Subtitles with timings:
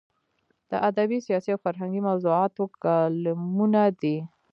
[0.69, 4.17] د ادبي، سیاسي او فرهنګي موضوعاتو کالمونه دي.